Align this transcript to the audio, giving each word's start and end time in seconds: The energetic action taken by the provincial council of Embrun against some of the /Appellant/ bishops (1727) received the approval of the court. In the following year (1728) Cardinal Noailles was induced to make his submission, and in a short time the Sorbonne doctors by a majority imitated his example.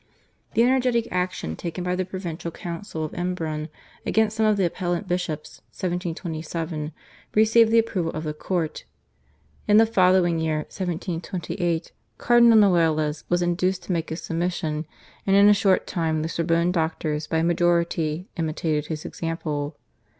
The 0.55 0.63
energetic 0.63 1.07
action 1.11 1.55
taken 1.55 1.83
by 1.83 1.95
the 1.95 2.05
provincial 2.05 2.49
council 2.49 3.03
of 3.05 3.11
Embrun 3.11 3.69
against 4.03 4.35
some 4.35 4.47
of 4.47 4.57
the 4.57 4.67
/Appellant/ 4.67 5.07
bishops 5.07 5.59
(1727) 5.69 6.91
received 7.35 7.69
the 7.69 7.77
approval 7.77 8.11
of 8.13 8.23
the 8.23 8.33
court. 8.33 8.83
In 9.67 9.77
the 9.77 9.85
following 9.85 10.39
year 10.39 10.65
(1728) 10.73 11.91
Cardinal 12.17 12.57
Noailles 12.57 13.21
was 13.29 13.43
induced 13.43 13.83
to 13.83 13.91
make 13.91 14.09
his 14.09 14.23
submission, 14.23 14.87
and 15.27 15.35
in 15.35 15.47
a 15.47 15.53
short 15.53 15.85
time 15.85 16.23
the 16.23 16.29
Sorbonne 16.29 16.71
doctors 16.71 17.27
by 17.27 17.37
a 17.37 17.43
majority 17.43 18.27
imitated 18.37 18.87
his 18.87 19.05
example. 19.05 19.77